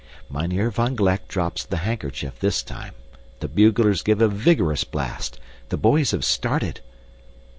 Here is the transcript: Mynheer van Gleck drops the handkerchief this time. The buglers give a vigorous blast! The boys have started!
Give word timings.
Mynheer 0.31 0.71
van 0.71 0.95
Gleck 0.95 1.27
drops 1.27 1.63
the 1.63 1.77
handkerchief 1.85 2.39
this 2.39 2.63
time. 2.63 2.95
The 3.39 3.47
buglers 3.47 4.01
give 4.01 4.19
a 4.19 4.27
vigorous 4.27 4.83
blast! 4.83 5.39
The 5.69 5.77
boys 5.77 6.09
have 6.09 6.25
started! 6.25 6.81